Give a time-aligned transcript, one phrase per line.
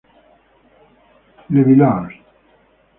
[1.51, 2.09] Le Villars